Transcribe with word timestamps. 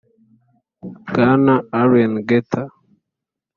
bwana 1.07 1.53
alain 1.79 2.13
gauthier 2.29 2.69